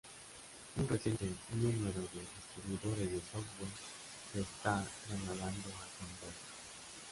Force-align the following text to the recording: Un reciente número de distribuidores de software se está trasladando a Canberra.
Un 0.79 0.85
reciente 0.93 1.27
número 1.63 2.01
de 2.13 2.21
distribuidores 2.37 3.11
de 3.11 3.19
software 3.21 3.75
se 4.33 4.39
está 4.41 4.83
trasladando 5.05 5.69
a 5.77 5.85
Canberra. 5.95 6.47